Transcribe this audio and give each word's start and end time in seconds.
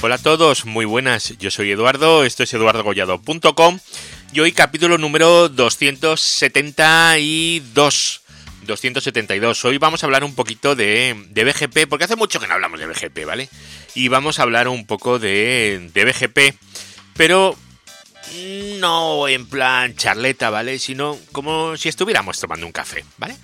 Hola 0.00 0.14
a 0.14 0.18
todos, 0.18 0.64
muy 0.64 0.84
buenas. 0.84 1.36
Yo 1.38 1.50
soy 1.50 1.72
Eduardo, 1.72 2.22
esto 2.22 2.44
es 2.44 2.54
eduardogollado.com 2.54 3.80
y 4.32 4.38
hoy 4.38 4.52
capítulo 4.52 4.96
número 4.96 5.48
272. 5.48 8.22
272. 8.62 9.64
Hoy 9.64 9.78
vamos 9.78 10.00
a 10.00 10.06
hablar 10.06 10.22
un 10.22 10.36
poquito 10.36 10.76
de, 10.76 11.16
de, 11.30 11.44
BGP, 11.44 11.88
porque 11.88 12.04
hace 12.04 12.14
mucho 12.14 12.38
que 12.38 12.46
no 12.46 12.54
hablamos 12.54 12.78
de 12.78 12.86
BGP, 12.86 13.24
¿vale? 13.26 13.48
Y 13.96 14.06
vamos 14.06 14.38
a 14.38 14.44
hablar 14.44 14.68
un 14.68 14.86
poco 14.86 15.18
de, 15.18 15.90
de 15.92 16.04
BGP, 16.04 16.54
pero 17.16 17.56
no 18.78 19.26
en 19.26 19.46
plan 19.46 19.96
charleta, 19.96 20.50
¿vale? 20.50 20.78
Sino 20.78 21.18
como 21.32 21.76
si 21.76 21.88
estuviéramos 21.88 22.38
tomando 22.38 22.66
un 22.66 22.72
café, 22.72 23.04
¿vale? 23.16 23.36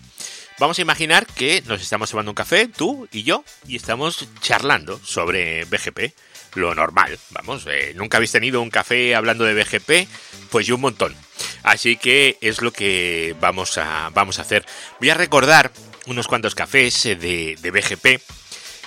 Vamos 0.60 0.78
a 0.78 0.82
imaginar 0.82 1.26
que 1.26 1.64
nos 1.66 1.82
estamos 1.82 2.10
tomando 2.10 2.30
un 2.30 2.36
café, 2.36 2.68
tú 2.68 3.08
y 3.10 3.24
yo, 3.24 3.42
y 3.66 3.74
estamos 3.74 4.28
charlando 4.40 5.00
sobre 5.02 5.64
BGP 5.64 6.14
lo 6.54 6.74
normal. 6.74 7.18
Vamos, 7.30 7.66
eh, 7.68 7.92
nunca 7.94 8.18
habéis 8.18 8.32
tenido 8.32 8.62
un 8.62 8.70
café 8.70 9.14
hablando 9.14 9.44
de 9.44 9.54
BGP, 9.54 10.08
pues 10.50 10.66
yo 10.66 10.76
un 10.76 10.82
montón. 10.82 11.14
Así 11.62 11.96
que 11.96 12.38
es 12.40 12.62
lo 12.62 12.72
que 12.72 13.34
vamos 13.40 13.78
a, 13.78 14.10
vamos 14.14 14.38
a 14.38 14.42
hacer. 14.42 14.64
Voy 15.00 15.10
a 15.10 15.14
recordar 15.14 15.72
unos 16.06 16.28
cuantos 16.28 16.54
cafés 16.54 17.06
eh, 17.06 17.16
de, 17.16 17.56
de 17.60 17.70
BGP 17.70 18.22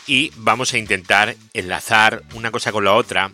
y 0.07 0.31
vamos 0.37 0.73
a 0.73 0.77
intentar 0.77 1.35
enlazar 1.53 2.23
una 2.33 2.51
cosa 2.51 2.71
con 2.71 2.85
la 2.85 2.93
otra 2.93 3.31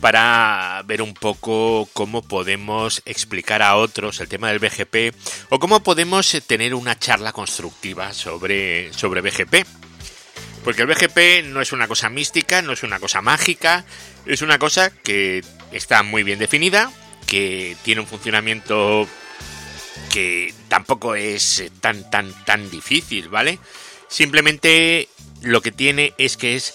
para 0.00 0.82
ver 0.86 1.02
un 1.02 1.14
poco 1.14 1.88
cómo 1.92 2.22
podemos 2.22 3.02
explicar 3.04 3.62
a 3.62 3.76
otros 3.76 4.20
el 4.20 4.28
tema 4.28 4.48
del 4.48 4.58
BGP 4.58 5.14
o 5.50 5.58
cómo 5.58 5.80
podemos 5.80 6.34
eh, 6.34 6.40
tener 6.40 6.74
una 6.74 6.98
charla 6.98 7.32
constructiva 7.32 8.12
sobre, 8.12 8.92
sobre 8.92 9.20
BGP. 9.20 9.66
Porque 10.64 10.82
el 10.82 10.88
BGP 10.88 11.46
no 11.46 11.60
es 11.60 11.72
una 11.72 11.88
cosa 11.88 12.10
mística, 12.10 12.62
no 12.62 12.72
es 12.72 12.82
una 12.82 12.98
cosa 12.98 13.22
mágica, 13.22 13.84
es 14.26 14.42
una 14.42 14.58
cosa 14.58 14.90
que 14.90 15.42
está 15.72 16.02
muy 16.02 16.22
bien 16.22 16.38
definida, 16.38 16.92
que 17.26 17.76
tiene 17.82 18.02
un 18.02 18.06
funcionamiento 18.06 19.08
que 20.12 20.52
tampoco 20.68 21.14
es 21.14 21.64
tan 21.80 22.10
tan 22.10 22.32
tan 22.44 22.70
difícil, 22.70 23.28
¿vale? 23.28 23.58
Simplemente 24.08 25.08
lo 25.40 25.62
que 25.62 25.72
tiene 25.72 26.14
es 26.18 26.36
que 26.36 26.56
es 26.56 26.74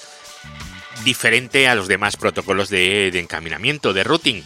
diferente 1.03 1.67
a 1.67 1.75
los 1.75 1.87
demás 1.87 2.17
protocolos 2.17 2.69
de, 2.69 3.11
de, 3.11 3.19
encaminamiento, 3.19 3.93
de 3.93 4.03
routing. 4.03 4.43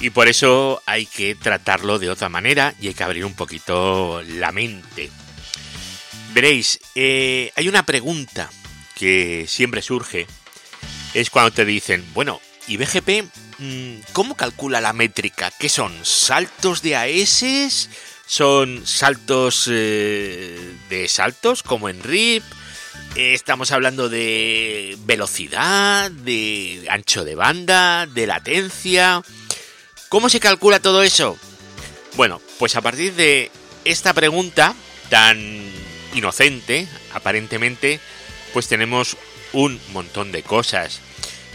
Y 0.00 0.10
por 0.10 0.28
eso 0.28 0.80
hay 0.86 1.06
que 1.06 1.34
tratarlo 1.34 1.98
de 1.98 2.08
otra 2.08 2.28
manera 2.28 2.74
y 2.80 2.88
hay 2.88 2.94
que 2.94 3.02
abrir 3.02 3.24
un 3.24 3.34
poquito 3.34 4.22
la 4.22 4.52
mente. 4.52 5.10
Veréis, 6.32 6.78
eh, 6.94 7.50
hay 7.56 7.68
una 7.68 7.84
pregunta 7.84 8.48
que 8.98 9.46
siempre 9.48 9.80
surge 9.80 10.26
es 11.14 11.30
cuando 11.30 11.52
te 11.52 11.64
dicen, 11.64 12.04
bueno, 12.12 12.40
¿y 12.66 12.76
BGP 12.76 13.24
mm, 13.58 13.94
cómo 14.12 14.34
calcula 14.34 14.80
la 14.80 14.92
métrica? 14.92 15.50
¿Qué 15.58 15.68
son? 15.68 15.94
¿Saltos 16.02 16.82
de 16.82 16.96
AS? 16.96 17.88
¿Son 18.26 18.86
saltos 18.86 19.68
eh, 19.70 20.74
de 20.90 21.08
saltos 21.08 21.62
como 21.62 21.88
en 21.88 22.02
RIP? 22.02 22.42
Estamos 23.14 23.72
hablando 23.72 24.08
de 24.08 24.98
velocidad, 25.00 26.10
de 26.10 26.86
ancho 26.90 27.24
de 27.24 27.34
banda, 27.34 28.06
de 28.06 28.26
latencia. 28.26 29.22
¿Cómo 30.08 30.28
se 30.28 30.40
calcula 30.40 30.80
todo 30.80 31.02
eso? 31.02 31.38
Bueno, 32.16 32.40
pues 32.58 32.76
a 32.76 32.82
partir 32.82 33.14
de 33.14 33.50
esta 33.84 34.12
pregunta 34.12 34.74
tan 35.08 35.38
inocente, 36.14 36.86
aparentemente, 37.12 38.00
pues 38.52 38.68
tenemos 38.68 39.16
un 39.52 39.80
montón 39.92 40.32
de 40.32 40.42
cosas. 40.42 41.00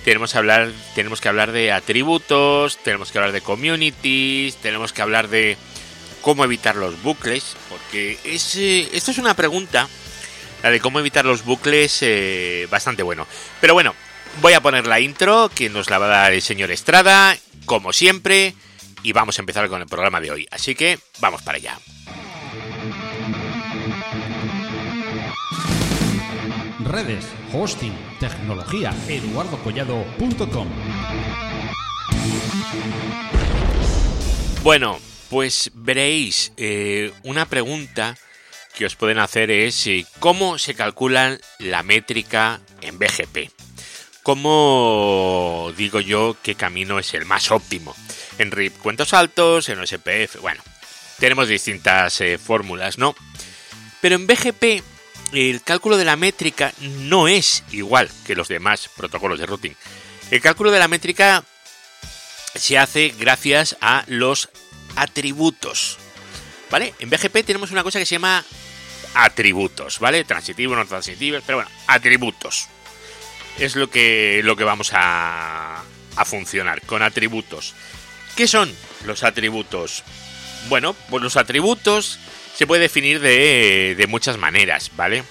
Tenemos, 0.03 0.35
hablar, 0.35 0.71
tenemos 0.95 1.21
que 1.21 1.29
hablar 1.29 1.51
de 1.51 1.71
atributos, 1.71 2.77
tenemos 2.83 3.11
que 3.11 3.17
hablar 3.17 3.31
de 3.31 3.41
communities, 3.41 4.57
tenemos 4.57 4.91
que 4.91 5.01
hablar 5.01 5.29
de 5.29 5.57
cómo 6.21 6.43
evitar 6.43 6.75
los 6.75 7.01
bucles, 7.01 7.55
porque 7.69 8.17
es, 8.25 8.55
esto 8.55 9.11
es 9.11 9.17
una 9.17 9.33
pregunta, 9.33 9.87
la 10.61 10.71
de 10.71 10.81
cómo 10.81 10.99
evitar 10.99 11.23
los 11.23 11.45
bucles, 11.45 11.99
eh, 12.01 12.67
bastante 12.69 13.03
bueno. 13.03 13.27
Pero 13.61 13.73
bueno, 13.73 13.95
voy 14.41 14.53
a 14.53 14.61
poner 14.61 14.87
la 14.87 14.99
intro, 14.99 15.49
que 15.53 15.69
nos 15.69 15.89
la 15.89 15.99
va 15.99 16.05
a 16.07 16.23
dar 16.23 16.33
el 16.33 16.41
señor 16.41 16.71
Estrada, 16.71 17.37
como 17.65 17.93
siempre, 17.93 18.55
y 19.03 19.13
vamos 19.13 19.37
a 19.37 19.41
empezar 19.41 19.69
con 19.69 19.81
el 19.81 19.87
programa 19.87 20.19
de 20.19 20.31
hoy. 20.31 20.47
Así 20.51 20.75
que 20.75 20.99
vamos 21.19 21.41
para 21.41 21.57
allá. 21.57 21.77
Redes, 26.85 27.25
hosting, 27.53 27.93
tecnología, 28.19 28.93
eduardocollado.com. 29.07 30.67
Bueno, 34.63 34.99
pues 35.29 35.71
veréis, 35.73 36.53
eh, 36.57 37.11
una 37.23 37.45
pregunta 37.45 38.17
que 38.75 38.85
os 38.85 38.95
pueden 38.95 39.19
hacer 39.19 39.51
es 39.51 39.87
eh, 39.87 40.05
cómo 40.19 40.57
se 40.57 40.73
calcula 40.73 41.37
la 41.59 41.83
métrica 41.83 42.61
en 42.81 42.97
BGP. 42.97 43.51
¿Cómo 44.23 45.73
digo 45.75 45.99
yo 45.99 46.37
qué 46.41 46.55
camino 46.55 46.97
es 46.97 47.13
el 47.13 47.25
más 47.25 47.51
óptimo? 47.51 47.93
En 48.37 48.51
RIP 48.51 48.77
cuentos 48.77 49.13
altos, 49.13 49.67
en 49.67 49.79
OSPF, 49.79 50.39
bueno, 50.41 50.63
tenemos 51.19 51.49
distintas 51.49 52.21
eh, 52.21 52.37
fórmulas, 52.37 52.97
¿no? 52.97 53.15
Pero 54.01 54.15
en 54.15 54.27
BGP 54.27 54.92
el 55.33 55.61
cálculo 55.63 55.97
de 55.97 56.05
la 56.05 56.15
métrica 56.15 56.73
no 56.79 57.27
es 57.27 57.63
igual 57.71 58.09
que 58.25 58.35
los 58.35 58.47
demás 58.47 58.89
protocolos 58.95 59.39
de 59.39 59.45
routing. 59.45 59.75
El 60.31 60.41
cálculo 60.41 60.71
de 60.71 60.79
la 60.79 60.87
métrica 60.87 61.43
se 62.55 62.77
hace 62.77 63.13
gracias 63.17 63.75
a 63.81 64.03
los 64.07 64.49
atributos. 64.95 65.97
¿Vale? 66.69 66.93
En 66.99 67.09
BGP 67.09 67.45
tenemos 67.45 67.71
una 67.71 67.83
cosa 67.83 67.99
que 67.99 68.05
se 68.05 68.15
llama 68.15 68.43
atributos, 69.15 69.99
¿vale? 69.99 70.23
Transitivo, 70.23 70.75
no 70.75 70.85
transitivo, 70.85 71.39
pero 71.45 71.59
bueno, 71.59 71.71
atributos. 71.87 72.67
Es 73.59 73.75
lo 73.75 73.89
que, 73.89 74.41
lo 74.43 74.55
que 74.55 74.63
vamos 74.63 74.91
a, 74.93 75.83
a 76.15 76.25
funcionar 76.25 76.81
con 76.83 77.03
atributos. 77.03 77.75
¿Qué 78.35 78.47
son 78.47 78.73
los 79.05 79.23
atributos? 79.23 80.03
Bueno, 80.69 80.93
pues 81.09 81.21
los 81.21 81.37
atributos 81.37 82.17
se 82.53 82.67
puede 82.67 82.83
definir 82.83 83.19
de, 83.19 83.95
de 83.97 84.07
muchas 84.07 84.37
maneras, 84.37 84.91
¿vale? 84.95 85.23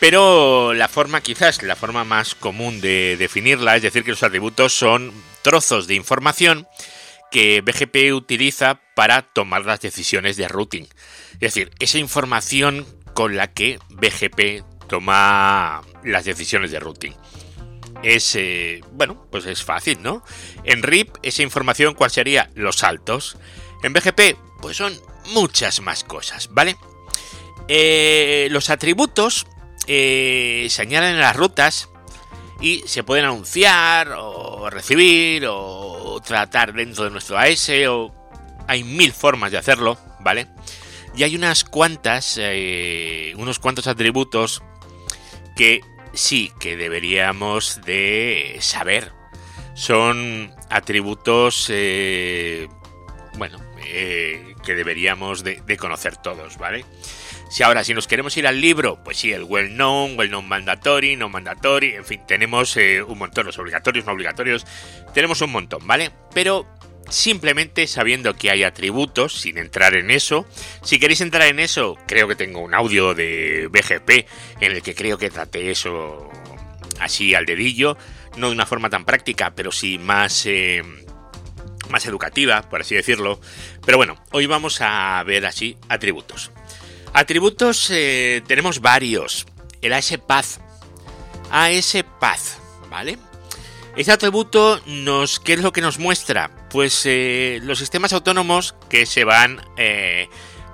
Pero 0.00 0.72
la 0.72 0.88
forma, 0.88 1.20
quizás 1.20 1.62
la 1.62 1.76
forma 1.76 2.04
más 2.04 2.34
común 2.34 2.80
de 2.80 3.16
definirla, 3.18 3.76
es 3.76 3.82
decir, 3.82 4.02
que 4.02 4.12
los 4.12 4.22
atributos 4.22 4.72
son 4.72 5.12
trozos 5.42 5.86
de 5.86 5.94
información 5.94 6.66
que 7.30 7.60
BGP 7.60 8.14
utiliza 8.14 8.80
para 8.94 9.22
tomar 9.22 9.64
las 9.64 9.80
decisiones 9.80 10.36
de 10.36 10.48
routing. 10.48 10.86
Es 11.34 11.40
decir, 11.40 11.70
esa 11.78 11.98
información 11.98 12.86
con 13.14 13.36
la 13.36 13.52
que 13.52 13.78
BGP 13.90 14.64
toma 14.88 15.82
las 16.02 16.24
decisiones 16.24 16.70
de 16.70 16.80
routing. 16.80 17.12
Es, 18.02 18.34
eh, 18.34 18.80
bueno, 18.92 19.26
pues 19.30 19.44
es 19.46 19.62
fácil, 19.62 20.02
¿no? 20.02 20.24
En 20.64 20.82
RIP, 20.82 21.16
esa 21.22 21.42
información, 21.42 21.94
¿cuál 21.94 22.10
sería? 22.10 22.50
Los 22.54 22.76
saltos. 22.76 23.36
En 23.82 23.92
BGP, 23.92 24.36
pues 24.60 24.78
son 24.78 24.98
muchas 25.26 25.80
más 25.80 26.04
cosas, 26.04 26.48
¿vale? 26.52 26.76
Eh, 27.68 28.48
los 28.50 28.70
atributos 28.70 29.46
eh, 29.86 30.66
se 30.70 30.82
añaden 30.82 31.14
en 31.14 31.20
las 31.20 31.36
rutas 31.36 31.88
y 32.60 32.82
se 32.86 33.04
pueden 33.04 33.24
anunciar 33.24 34.12
o 34.18 34.68
recibir 34.70 35.46
o 35.48 36.20
tratar 36.24 36.72
dentro 36.72 37.04
de 37.04 37.10
nuestro 37.10 37.38
AS 37.38 37.70
o 37.88 38.14
hay 38.66 38.84
mil 38.84 39.12
formas 39.12 39.50
de 39.50 39.58
hacerlo, 39.58 39.98
¿vale? 40.20 40.48
Y 41.16 41.24
hay 41.24 41.34
unas 41.34 41.64
cuantas, 41.64 42.38
eh, 42.40 43.32
unos 43.36 43.58
cuantos 43.58 43.86
atributos 43.86 44.62
que 45.56 45.80
sí 46.12 46.52
que 46.60 46.76
deberíamos 46.76 47.80
de 47.84 48.56
saber. 48.60 49.12
Son 49.74 50.54
atributos, 50.68 51.66
eh, 51.70 52.68
bueno, 53.38 53.58
eh, 53.84 54.49
deberíamos 54.74 55.44
de, 55.44 55.62
de, 55.66 55.76
conocer 55.76 56.16
todos, 56.16 56.58
¿vale? 56.58 56.84
Si 57.50 57.62
ahora, 57.62 57.82
si 57.82 57.94
nos 57.94 58.06
queremos 58.06 58.36
ir 58.36 58.46
al 58.46 58.60
libro, 58.60 59.02
pues 59.02 59.18
sí, 59.18 59.32
el 59.32 59.44
well 59.44 59.70
known, 59.70 60.18
well 60.18 60.28
known 60.28 60.48
mandatory, 60.48 61.16
no 61.16 61.28
mandatory, 61.28 61.94
en 61.94 62.04
fin, 62.04 62.20
tenemos 62.26 62.76
eh, 62.76 63.02
un 63.02 63.18
montón, 63.18 63.46
los 63.46 63.58
obligatorios, 63.58 64.06
no 64.06 64.12
obligatorios, 64.12 64.66
tenemos 65.14 65.40
un 65.42 65.50
montón, 65.50 65.86
¿vale? 65.86 66.10
Pero 66.32 66.66
simplemente 67.08 67.86
sabiendo 67.86 68.34
que 68.34 68.50
hay 68.50 68.62
atributos, 68.62 69.40
sin 69.40 69.58
entrar 69.58 69.94
en 69.94 70.10
eso. 70.10 70.46
Si 70.82 70.98
queréis 70.98 71.20
entrar 71.20 71.48
en 71.48 71.58
eso, 71.58 71.98
creo 72.06 72.28
que 72.28 72.36
tengo 72.36 72.60
un 72.60 72.74
audio 72.74 73.14
de 73.14 73.68
BGP 73.68 74.26
en 74.60 74.72
el 74.72 74.82
que 74.82 74.94
creo 74.94 75.18
que 75.18 75.30
traté 75.30 75.70
eso 75.70 76.30
así 77.00 77.34
al 77.34 77.46
dedillo, 77.46 77.96
no 78.36 78.48
de 78.48 78.54
una 78.54 78.66
forma 78.66 78.90
tan 78.90 79.04
práctica, 79.04 79.52
pero 79.54 79.72
sí 79.72 79.98
más, 79.98 80.46
eh, 80.46 80.82
más 81.90 82.06
educativa, 82.06 82.62
por 82.68 82.80
así 82.80 82.94
decirlo. 82.94 83.40
Pero 83.84 83.98
bueno, 83.98 84.22
hoy 84.32 84.46
vamos 84.46 84.80
a 84.80 85.22
ver 85.24 85.46
así 85.46 85.76
atributos. 85.88 86.50
Atributos 87.12 87.90
eh, 87.90 88.42
tenemos 88.46 88.80
varios. 88.80 89.46
El 89.82 89.92
ASPath. 89.92 90.60
ASPath, 91.50 92.88
¿vale? 92.88 93.18
Este 93.96 94.12
atributo 94.12 94.80
nos, 94.86 95.40
¿qué 95.40 95.54
es 95.54 95.60
lo 95.60 95.72
que 95.72 95.80
nos 95.80 95.98
muestra? 95.98 96.50
Pues 96.70 97.02
eh, 97.06 97.58
los 97.62 97.78
sistemas 97.78 98.12
autónomos 98.12 98.76
que 98.88 99.04
se 99.04 99.24
van 99.24 99.60
eh, 99.76 100.28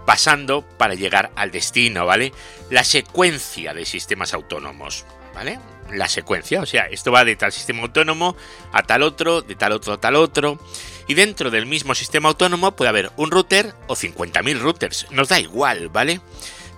pasando 0.05 0.63
para 0.63 0.95
llegar 0.95 1.33
al 1.35 1.51
destino, 1.51 2.05
¿vale? 2.05 2.33
La 2.71 2.85
secuencia 2.85 3.73
de 3.73 3.87
sistemas 3.87 4.35
autónomos, 4.35 5.07
¿vale? 5.35 5.59
La 5.91 6.09
secuencia, 6.09 6.61
o 6.61 6.67
sea, 6.67 6.85
esto 6.85 7.11
va 7.11 7.25
de 7.25 7.37
tal 7.37 7.53
sistema 7.53 7.83
autónomo 7.83 8.37
a 8.73 8.83
tal 8.83 9.03
otro, 9.03 9.41
de 9.41 9.55
tal 9.55 9.73
otro 9.73 9.95
a 9.95 10.01
tal 10.01 10.17
otro. 10.17 10.59
Y 11.09 11.15
dentro 11.15 11.51
del 11.51 11.67
mismo 11.67 11.95
sistema 11.95 12.29
autónomo 12.29 12.75
puede 12.75 12.89
haber 12.89 13.13
un 13.17 13.31
router 13.31 13.75
o 13.87 13.95
50.000 13.95 14.59
routers, 14.59 15.07
nos 15.11 15.29
da 15.29 15.39
igual, 15.39 15.89
¿vale? 15.89 16.21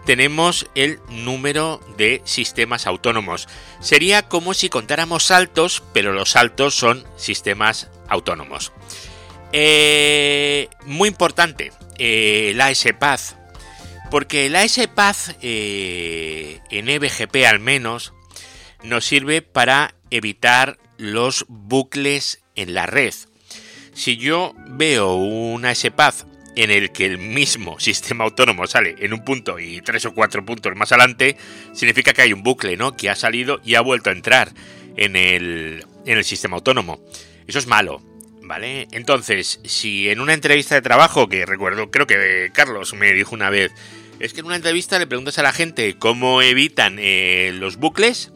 Tenemos 0.04 0.66
el 0.75 1.00
número 1.10 1.80
de 1.98 2.22
sistemas 2.25 2.86
autónomos. 2.86 3.46
Sería 3.80 4.22
como 4.22 4.54
si 4.54 4.70
contáramos 4.70 5.25
saltos, 5.25 5.82
pero 5.92 6.12
los 6.12 6.30
saltos 6.30 6.75
son 6.75 7.06
sistemas 7.16 7.90
autónomos. 8.08 8.72
Eh, 9.52 10.69
muy 10.86 11.08
importante, 11.08 11.72
eh, 11.98 12.50
el 12.52 12.60
ASPath. 12.60 13.36
Porque 14.10 14.46
el 14.46 14.56
ASPath, 14.56 15.36
eh, 15.42 16.60
en 16.70 16.88
EBGP 16.88 17.44
al 17.46 17.60
menos, 17.60 18.14
nos 18.82 19.04
sirve 19.04 19.42
para 19.42 19.94
evitar 20.10 20.78
los 20.96 21.44
bucles 21.48 22.42
en 22.54 22.72
la 22.72 22.86
red. 22.86 23.12
Si 23.98 24.16
yo 24.16 24.54
veo 24.68 25.16
un 25.16 25.64
ASPath 25.64 26.24
en 26.54 26.70
el 26.70 26.92
que 26.92 27.04
el 27.04 27.18
mismo 27.18 27.80
sistema 27.80 28.22
autónomo 28.22 28.64
sale 28.68 28.94
en 29.00 29.12
un 29.12 29.24
punto 29.24 29.58
y 29.58 29.80
tres 29.80 30.06
o 30.06 30.14
cuatro 30.14 30.46
puntos 30.46 30.76
más 30.76 30.92
adelante, 30.92 31.36
significa 31.72 32.12
que 32.12 32.22
hay 32.22 32.32
un 32.32 32.44
bucle, 32.44 32.76
¿no? 32.76 32.96
Que 32.96 33.10
ha 33.10 33.16
salido 33.16 33.60
y 33.64 33.74
ha 33.74 33.80
vuelto 33.80 34.10
a 34.10 34.12
entrar 34.12 34.52
en 34.96 35.16
el, 35.16 35.84
en 36.06 36.16
el 36.16 36.24
sistema 36.24 36.54
autónomo. 36.54 37.00
Eso 37.48 37.58
es 37.58 37.66
malo. 37.66 38.00
¿Vale? 38.40 38.86
Entonces, 38.92 39.60
si 39.64 40.08
en 40.08 40.20
una 40.20 40.32
entrevista 40.32 40.76
de 40.76 40.80
trabajo, 40.80 41.28
que 41.28 41.44
recuerdo, 41.44 41.90
creo 41.90 42.06
que 42.06 42.50
Carlos 42.54 42.94
me 42.94 43.12
dijo 43.12 43.34
una 43.34 43.50
vez, 43.50 43.72
es 44.20 44.32
que 44.32 44.40
en 44.40 44.46
una 44.46 44.56
entrevista 44.56 45.00
le 45.00 45.08
preguntas 45.08 45.38
a 45.38 45.42
la 45.42 45.52
gente 45.52 45.96
cómo 45.98 46.40
evitan 46.40 46.98
eh, 47.00 47.50
los 47.52 47.78
bucles 47.78 48.30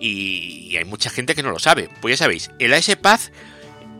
y, 0.00 0.74
hay 0.74 0.86
mucha 0.86 1.10
gente 1.10 1.34
que 1.34 1.42
no 1.42 1.50
lo 1.50 1.58
sabe. 1.58 1.90
Pues 2.00 2.18
ya 2.18 2.24
sabéis, 2.24 2.50
el 2.58 2.72
ASPath 2.72 3.30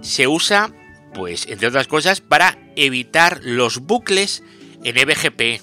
se 0.00 0.26
usa, 0.26 0.72
pues, 1.14 1.46
entre 1.48 1.68
otras 1.68 1.86
cosas, 1.86 2.20
para 2.20 2.58
evitar 2.76 3.40
los 3.42 3.78
bucles 3.80 4.42
en 4.84 4.96
EBGP. 4.98 5.60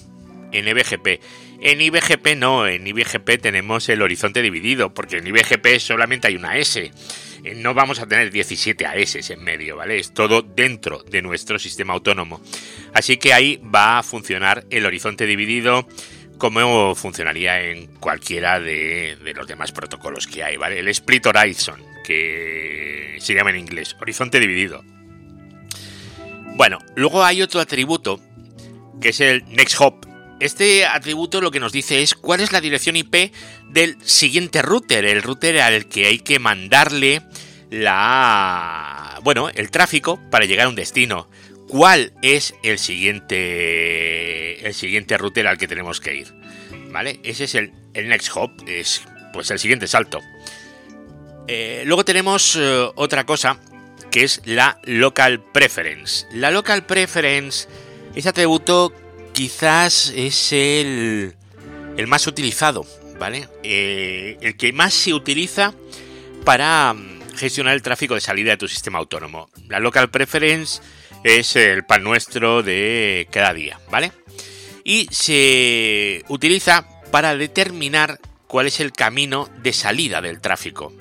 En 0.52 0.68
EBGP. 0.68 1.20
En 1.62 1.80
IBGP 1.82 2.36
no, 2.36 2.66
en 2.66 2.86
IBGP 2.86 3.38
tenemos 3.40 3.88
el 3.90 4.00
horizonte 4.00 4.40
dividido, 4.40 4.94
porque 4.94 5.18
en 5.18 5.26
IBGP 5.26 5.78
solamente 5.78 6.28
hay 6.28 6.36
una 6.36 6.56
S. 6.56 6.90
Eh, 7.44 7.54
no 7.54 7.74
vamos 7.74 8.00
a 8.00 8.06
tener 8.06 8.30
17 8.30 8.86
AS 8.86 9.30
en 9.30 9.44
medio, 9.44 9.76
¿vale? 9.76 9.98
Es 9.98 10.14
todo 10.14 10.40
dentro 10.40 11.02
de 11.02 11.20
nuestro 11.20 11.58
sistema 11.58 11.92
autónomo. 11.92 12.40
Así 12.94 13.18
que 13.18 13.34
ahí 13.34 13.60
va 13.62 13.98
a 13.98 14.02
funcionar 14.02 14.64
el 14.70 14.86
horizonte 14.86 15.26
dividido 15.26 15.86
como 16.38 16.94
funcionaría 16.94 17.62
en 17.70 17.86
cualquiera 17.98 18.58
de, 18.58 19.18
los 19.36 19.46
demás 19.46 19.72
protocolos 19.72 20.26
que 20.26 20.42
hay, 20.42 20.56
¿vale? 20.56 20.78
El 20.78 20.88
Split 20.88 21.26
Horizon, 21.26 21.80
que 22.02 23.16
se 23.20 23.34
llama 23.34 23.50
en 23.50 23.58
inglés, 23.58 23.94
horizonte 24.00 24.40
dividido. 24.40 24.82
Bueno, 26.60 26.78
luego 26.94 27.24
hay 27.24 27.40
otro 27.40 27.58
atributo, 27.58 28.20
que 29.00 29.08
es 29.08 29.20
el 29.20 29.46
Next 29.48 29.80
Hop. 29.80 30.06
Este 30.40 30.84
atributo 30.84 31.40
lo 31.40 31.50
que 31.50 31.58
nos 31.58 31.72
dice 31.72 32.02
es 32.02 32.14
cuál 32.14 32.40
es 32.40 32.52
la 32.52 32.60
dirección 32.60 32.96
IP 32.96 33.32
del 33.70 33.96
siguiente 34.02 34.60
router, 34.60 35.06
el 35.06 35.22
router 35.22 35.58
al 35.62 35.86
que 35.86 36.04
hay 36.04 36.18
que 36.18 36.38
mandarle 36.38 37.22
la 37.70 39.18
bueno, 39.22 39.48
el 39.48 39.70
tráfico 39.70 40.20
para 40.30 40.44
llegar 40.44 40.66
a 40.66 40.68
un 40.68 40.74
destino. 40.74 41.30
¿Cuál 41.66 42.12
es 42.20 42.54
el 42.62 42.78
siguiente 42.78 44.66
el 44.66 44.74
siguiente 44.74 45.16
router 45.16 45.46
al 45.46 45.56
que 45.56 45.66
tenemos 45.66 45.98
que 45.98 46.14
ir? 46.14 46.26
¿Vale? 46.90 47.20
Ese 47.22 47.44
es 47.44 47.54
el, 47.54 47.72
next 47.94 48.36
hop, 48.36 48.50
es 48.66 49.00
pues 49.32 49.50
el 49.50 49.58
siguiente 49.58 49.86
salto. 49.86 50.20
Eh, 51.48 51.84
luego 51.86 52.04
tenemos 52.04 52.54
eh, 52.56 52.90
otra 52.96 53.24
cosa 53.24 53.58
que 54.10 54.24
es 54.24 54.42
la 54.44 54.78
local 54.84 55.42
preference. 55.52 56.26
La 56.32 56.50
local 56.50 56.84
preference, 56.86 57.68
ese 58.14 58.28
atributo 58.28 58.92
quizás 59.32 60.12
es 60.14 60.52
el, 60.52 61.34
más 62.06 62.26
utilizado 62.26 62.86
¿vale? 63.18 63.48
Eh, 63.62 64.38
el 64.40 64.56
que 64.56 64.72
más 64.72 64.94
se 64.94 65.12
utiliza 65.12 65.74
para 66.44 66.94
mm, 66.94 67.36
gestionar 67.36 67.74
el 67.74 67.82
tráfico 67.82 68.14
de 68.14 68.20
salida 68.20 68.50
de 68.50 68.56
tu 68.56 68.66
sistema 68.66 68.98
autónomo. 68.98 69.50
La 69.68 69.78
local 69.78 70.10
preference 70.10 70.80
es 71.22 71.54
el 71.54 71.84
pan 71.84 72.02
nuestro 72.02 72.62
de 72.62 73.28
cada 73.30 73.52
día, 73.52 73.78
¿vale? 73.90 74.12
Y 74.84 75.06
se 75.10 76.24
utiliza 76.28 76.88
para 77.10 77.36
determinar 77.36 78.18
cuál 78.46 78.66
es 78.66 78.80
el 78.80 78.92
camino 78.92 79.48
de 79.62 79.74
salida 79.74 80.22
del 80.22 80.40
tráfico. 80.40 80.92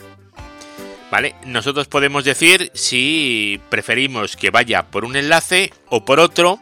¿Vale? 1.12 1.36
Nosotros 1.46 1.88
podemos 1.88 2.24
decir 2.24 2.72
si 2.74 3.60
preferimos 3.70 4.36
que 4.36 4.52
vaya 4.52 4.84
por 4.84 5.06
un 5.06 5.16
enlace 5.16 5.74
o 5.88 6.06
por 6.06 6.20
otro, 6.20 6.60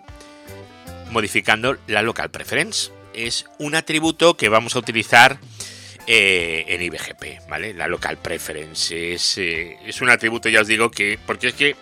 modificando 1.11 1.77
la 1.87 2.01
local 2.01 2.31
preference 2.31 2.91
es 3.13 3.45
un 3.57 3.75
atributo 3.75 4.37
que 4.37 4.47
vamos 4.47 4.75
a 4.75 4.79
utilizar 4.79 5.39
eh, 6.05 6.65
en 6.69 6.81
IBGP, 6.81 7.49
¿vale? 7.49 7.73
La 7.73 7.87
local 7.87 8.17
preference 8.17 9.13
es, 9.13 9.37
eh, 9.39 9.77
es, 9.85 10.01
un 10.01 10.09
atributo, 10.09 10.47
ya 10.47 10.61
os 10.61 10.67
digo, 10.67 10.89
que 10.89 11.19
porque 11.25 11.47
es 11.47 11.53
que 11.53 11.75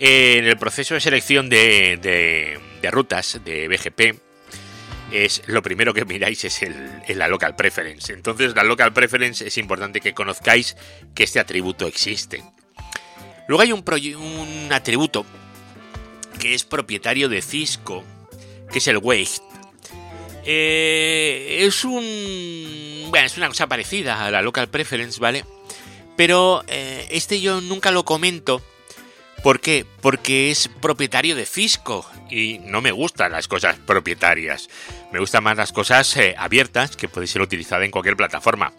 eh, 0.00 0.38
en 0.38 0.46
el 0.46 0.56
proceso 0.56 0.94
de 0.94 1.00
selección 1.00 1.48
de, 1.48 1.98
de, 2.82 2.90
rutas 2.90 3.40
de 3.44 3.64
IBGP 3.64 4.20
es 5.12 5.42
lo 5.46 5.62
primero 5.62 5.94
que 5.94 6.04
miráis 6.04 6.44
es 6.44 6.62
el, 6.62 7.02
la 7.08 7.28
local 7.28 7.56
preference. 7.56 8.12
Entonces 8.12 8.54
la 8.54 8.64
local 8.64 8.92
preference 8.92 9.46
es 9.46 9.58
importante 9.58 10.00
que 10.00 10.14
conozcáis 10.14 10.76
que 11.14 11.24
este 11.24 11.40
atributo 11.40 11.86
existe. 11.86 12.42
Luego 13.46 13.62
hay 13.62 13.72
un, 13.72 14.72
atributo 14.72 15.26
que 16.40 16.54
es 16.54 16.64
propietario 16.64 17.28
de 17.28 17.42
Cisco, 17.42 18.02
que 18.72 18.78
es 18.78 18.86
el 18.88 18.98
WAIT. 18.98 19.42
Eh, 20.46 21.58
es 21.60 21.84
un. 21.84 23.06
Bueno, 23.10 23.26
es 23.26 23.36
una 23.36 23.48
cosa 23.48 23.66
parecida 23.66 24.24
a 24.24 24.30
la 24.30 24.42
local 24.42 24.68
preference, 24.68 25.20
¿vale? 25.20 25.44
Pero 26.16 26.64
eh, 26.68 27.06
este 27.10 27.40
yo 27.40 27.60
nunca 27.60 27.90
lo 27.90 28.04
comento. 28.04 28.62
¿Por 29.44 29.60
qué? 29.60 29.84
Porque 30.00 30.50
es 30.50 30.68
propietario 30.80 31.36
de 31.36 31.44
Cisco 31.44 32.10
y 32.30 32.60
no 32.60 32.80
me 32.80 32.92
gustan 32.92 33.30
las 33.30 33.46
cosas 33.46 33.76
propietarias. 33.76 34.70
Me 35.12 35.18
gustan 35.18 35.44
más 35.44 35.58
las 35.58 35.70
cosas 35.70 36.16
eh, 36.16 36.34
abiertas 36.38 36.96
que 36.96 37.08
pueden 37.08 37.28
ser 37.28 37.42
utilizadas 37.42 37.84
en 37.84 37.90
cualquier 37.90 38.16
plataforma. 38.16 38.72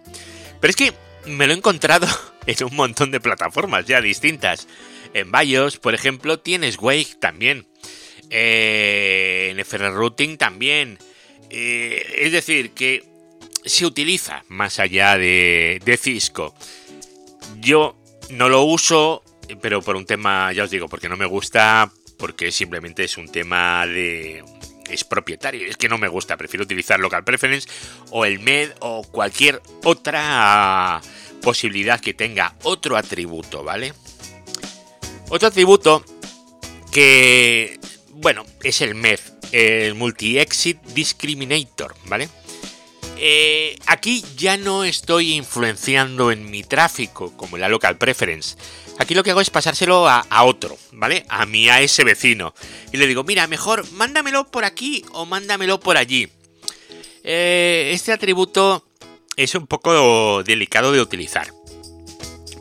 Pero 0.59 0.71
es 0.71 0.75
que 0.75 0.91
me 1.27 1.45
lo 1.45 1.53
he 1.53 1.57
encontrado 1.57 2.07
en 2.47 2.63
un 2.63 2.75
montón 2.75 3.11
de 3.11 3.19
plataformas 3.19 3.85
ya 3.85 4.01
distintas. 4.01 4.67
En 5.13 5.31
BIOS, 5.31 5.77
por 5.77 5.93
ejemplo, 5.93 6.39
tienes 6.39 6.79
Wake 6.79 7.17
también. 7.19 7.67
en 8.31 9.59
FR 9.59 9.91
Routing 9.91 10.37
también. 10.37 10.97
Eh, 11.51 12.21
es 12.23 12.31
decir, 12.31 12.71
que 12.71 13.03
se 13.65 13.85
utiliza 13.85 14.43
más 14.47 14.79
allá 14.79 15.15
de, 15.15 15.99
Cisco. 16.01 16.55
Yo 17.59 17.95
no 18.31 18.49
lo 18.49 18.63
uso, 18.63 19.23
pero 19.61 19.81
por 19.81 19.95
un 19.95 20.05
tema, 20.05 20.51
ya 20.53 20.63
os 20.63 20.71
digo, 20.71 20.87
porque 20.87 21.09
no 21.09 21.17
me 21.17 21.25
gusta, 21.25 21.91
porque 22.17 22.51
simplemente 22.51 23.03
es 23.03 23.17
un 23.17 23.29
tema 23.29 23.85
de... 23.85 24.43
Es 24.89 25.03
propietario, 25.03 25.67
es 25.67 25.77
que 25.77 25.89
no 25.89 25.97
me 25.97 26.07
gusta, 26.07 26.37
prefiero 26.37 26.63
utilizar 26.63 26.99
Local 26.99 27.23
Preference 27.23 27.67
o 28.11 28.23
el 28.23 28.39
MED 28.39 28.71
o 28.81 29.01
cualquier 29.01 29.59
otra 29.83 31.01
posibilidad 31.41 31.99
que 31.99 32.13
tenga 32.13 32.55
otro 32.61 32.95
atributo, 32.95 33.63
¿vale? 33.63 33.93
Otro 35.29 35.47
atributo 35.47 36.05
que, 36.91 37.79
bueno, 38.11 38.45
es 38.61 38.81
el 38.81 38.93
MED, 38.93 39.19
el 39.51 39.95
Multi-Exit 39.95 40.79
Discriminator, 40.93 41.95
¿vale? 42.05 42.29
Eh, 43.17 43.77
aquí 43.85 44.23
ya 44.35 44.57
no 44.57 44.83
estoy 44.83 45.33
influenciando 45.33 46.31
en 46.31 46.49
mi 46.49 46.63
tráfico 46.63 47.35
como 47.37 47.57
la 47.57 47.69
local 47.69 47.97
preference. 47.97 48.57
Aquí 48.97 49.13
lo 49.13 49.23
que 49.23 49.31
hago 49.31 49.41
es 49.41 49.49
pasárselo 49.49 50.07
a, 50.07 50.43
otro, 50.43 50.77
¿vale? 50.91 51.25
A 51.29 51.45
mi 51.45 51.69
AS 51.69 51.97
vecino. 52.03 52.53
Y 52.91 52.97
le 52.97 53.07
digo, 53.07 53.23
mira, 53.23 53.47
mejor 53.47 53.89
mándamelo 53.91 54.49
por 54.51 54.65
aquí 54.65 55.03
o 55.11 55.25
mándamelo 55.25 55.79
por 55.79 55.97
allí. 55.97 56.29
Eh, 57.23 57.91
este 57.93 58.11
atributo 58.11 58.85
es 59.35 59.55
un 59.55 59.67
poco 59.67 60.43
delicado 60.43 60.91
de 60.91 61.01
utilizar. 61.01 61.53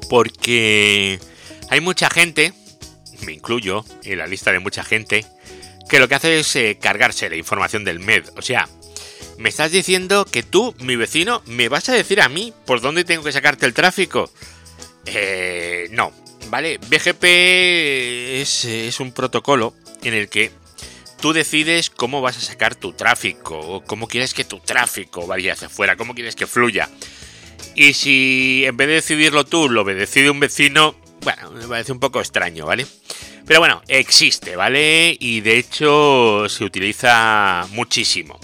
Porque 0.08 1.20
hay 1.70 1.80
mucha 1.80 2.10
gente, 2.10 2.52
me 3.24 3.32
incluyo 3.32 3.84
en 4.02 4.18
la 4.18 4.26
lista 4.26 4.52
de 4.52 4.58
mucha 4.58 4.84
gente, 4.84 5.24
que 5.88 5.98
lo 5.98 6.08
que 6.08 6.14
hace 6.14 6.40
es 6.40 6.56
eh, 6.56 6.78
cargarse 6.80 7.28
la 7.28 7.36
información 7.36 7.84
del 7.84 8.00
MED. 8.00 8.24
O 8.36 8.42
sea, 8.42 8.68
me 9.38 9.48
estás 9.48 9.72
diciendo 9.72 10.24
que 10.24 10.42
tú, 10.42 10.74
mi 10.80 10.96
vecino, 10.96 11.42
me 11.46 11.68
vas 11.68 11.88
a 11.88 11.92
decir 11.92 12.20
a 12.20 12.28
mí 12.28 12.52
por 12.66 12.80
dónde 12.80 13.04
tengo 13.04 13.24
que 13.24 13.32
sacarte 13.32 13.66
el 13.66 13.74
tráfico. 13.74 14.30
Eh, 15.06 15.88
no, 15.90 16.12
¿vale? 16.48 16.78
BGP 16.78 17.24
es, 18.40 18.64
es 18.64 19.00
un 19.00 19.12
protocolo 19.12 19.74
en 20.02 20.14
el 20.14 20.28
que 20.28 20.50
tú 21.20 21.32
decides 21.32 21.90
cómo 21.90 22.20
vas 22.20 22.36
a 22.36 22.40
sacar 22.40 22.74
tu 22.74 22.92
tráfico, 22.92 23.58
o 23.58 23.84
cómo 23.84 24.06
quieres 24.06 24.34
que 24.34 24.44
tu 24.44 24.60
tráfico 24.60 25.26
vaya 25.26 25.54
hacia 25.54 25.68
afuera, 25.68 25.96
cómo 25.96 26.14
quieres 26.14 26.36
que 26.36 26.46
fluya. 26.46 26.88
Y 27.74 27.94
si 27.94 28.64
en 28.66 28.76
vez 28.76 28.88
de 28.88 28.94
decidirlo 28.94 29.44
tú, 29.44 29.68
lo 29.68 29.84
decide 29.84 30.30
un 30.30 30.38
vecino, 30.38 30.94
bueno, 31.22 31.50
me 31.50 31.66
parece 31.66 31.92
un 31.92 31.98
poco 31.98 32.20
extraño, 32.20 32.66
¿vale? 32.66 32.86
Pero 33.46 33.60
bueno, 33.60 33.82
existe, 33.88 34.54
¿vale? 34.56 35.16
Y 35.18 35.40
de 35.40 35.58
hecho 35.58 36.46
se 36.48 36.64
utiliza 36.64 37.66
muchísimo. 37.70 38.38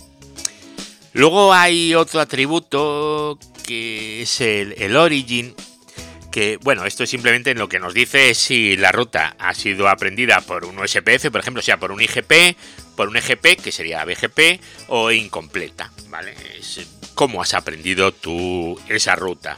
Luego 1.13 1.53
hay 1.53 1.95
otro 1.95 2.21
atributo 2.21 3.39
que 3.67 4.23
es 4.23 4.41
el, 4.41 4.75
el 4.79 4.97
origin, 4.97 5.55
que, 6.31 6.59
bueno, 6.63 6.85
esto 6.87 7.05
es 7.05 7.11
simplemente 7.11 7.55
lo 7.55 7.69
que 7.69 7.81
nos 7.81 7.93
dice 7.93 8.35
si 8.35 8.77
la 8.77 8.93
ruta 8.93 9.35
ha 9.39 9.53
sido 9.55 9.89
aprendida 9.89 10.41
por 10.41 10.65
un 10.65 10.79
USPF, 10.79 11.31
por 11.31 11.41
ejemplo, 11.41 11.63
sea 11.63 11.79
por 11.79 11.91
un 11.93 12.01
IGP, 12.01 12.57
por 12.97 13.09
un 13.09 13.17
EGP, 13.17 13.61
que 13.61 13.73
sería 13.73 14.05
BGP, 14.05 14.61
o 14.89 15.11
incompleta, 15.11 15.91
¿vale? 16.09 16.35
Es 16.59 16.87
cómo 17.15 17.43
has 17.43 17.55
aprendido 17.55 18.13
tú 18.13 18.79
esa 18.89 19.17
ruta. 19.17 19.57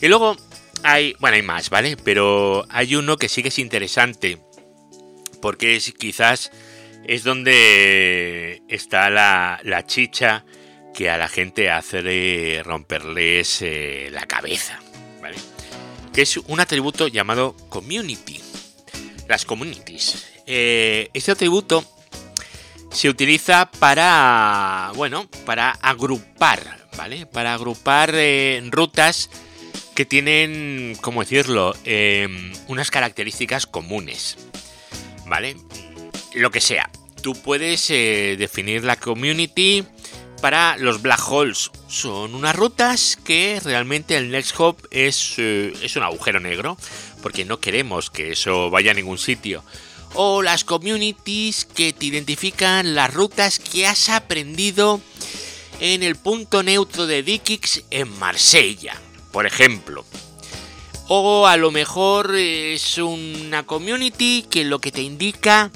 Y 0.00 0.08
luego 0.08 0.36
hay, 0.82 1.16
bueno, 1.18 1.36
hay 1.36 1.42
más, 1.42 1.70
¿vale? 1.70 1.96
Pero 1.96 2.66
hay 2.70 2.94
uno 2.94 3.16
que 3.16 3.28
sí 3.28 3.42
que 3.42 3.48
es 3.48 3.58
interesante, 3.58 4.38
porque 5.42 5.76
es 5.76 5.92
quizás 5.92 6.52
es 7.08 7.24
donde 7.24 8.62
está 8.68 9.10
la, 9.10 9.84
chicha 9.86 10.44
que 10.94 11.10
a 11.10 11.18
la 11.18 11.28
gente 11.28 11.70
hace 11.70 12.62
romperles 12.64 13.62
eh, 13.62 14.08
la 14.12 14.26
cabeza, 14.26 14.80
¿vale? 15.20 15.36
que 16.12 16.22
es 16.22 16.36
un 16.36 16.60
atributo 16.60 17.08
llamado 17.08 17.54
community. 17.68 18.40
Las 19.28 19.44
communities. 19.44 20.26
Eh, 20.46 21.10
este 21.12 21.32
atributo 21.32 21.84
se 22.90 23.10
utiliza 23.10 23.70
para, 23.70 24.92
bueno, 24.94 25.28
para 25.44 25.72
agrupar, 25.72 26.88
¿vale? 26.96 27.26
Para 27.26 27.52
agrupar 27.52 28.12
eh, 28.14 28.62
rutas 28.70 29.28
que 29.94 30.04
tienen, 30.04 30.96
¿cómo 31.00 31.20
decirlo?, 31.20 31.74
em, 31.84 32.52
unas 32.68 32.90
características 32.90 33.66
comunes, 33.66 34.38
¿vale? 35.26 35.56
Lo 36.36 36.50
que 36.50 36.60
sea. 36.60 36.90
Tú 37.22 37.32
puedes 37.32 37.88
eh, 37.88 38.36
definir 38.38 38.84
la 38.84 38.96
community 38.96 39.84
para 40.42 40.76
los 40.76 41.00
black 41.00 41.32
holes. 41.32 41.70
Son 41.88 42.34
unas 42.34 42.54
rutas 42.54 43.18
que 43.24 43.58
realmente 43.64 44.18
el 44.18 44.30
Next 44.30 44.54
Hop 44.58 44.76
es, 44.90 45.36
eh, 45.38 45.72
es 45.80 45.96
un 45.96 46.02
agujero 46.02 46.38
negro, 46.38 46.76
porque 47.22 47.46
no 47.46 47.58
queremos 47.58 48.10
que 48.10 48.32
eso 48.32 48.68
vaya 48.68 48.90
a 48.90 48.94
ningún 48.94 49.16
sitio. 49.16 49.64
O 50.12 50.42
las 50.42 50.62
communities 50.64 51.64
que 51.64 51.94
te 51.94 52.04
identifican 52.04 52.94
las 52.94 53.14
rutas 53.14 53.58
que 53.58 53.86
has 53.86 54.10
aprendido 54.10 55.00
en 55.80 56.02
el 56.02 56.16
punto 56.16 56.62
neutro 56.62 57.06
de 57.06 57.22
Dikix 57.22 57.84
en 57.90 58.10
Marsella, 58.18 59.00
por 59.32 59.46
ejemplo. 59.46 60.04
O 61.08 61.46
a 61.46 61.56
lo 61.56 61.70
mejor 61.70 62.34
es 62.36 62.98
una 62.98 63.62
community 63.62 64.44
que 64.50 64.64
lo 64.64 64.80
que 64.80 64.92
te 64.92 65.00
indica 65.00 65.70